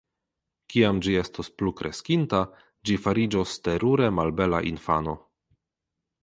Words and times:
Kiam 0.73 1.01
ĝi 1.07 1.11
estos 1.21 1.51
plukreskinta 1.61 2.39
ĝi 2.91 2.97
fariĝos 3.03 3.53
terure 3.69 4.11
malbela 4.21 4.63
infano. 4.71 5.15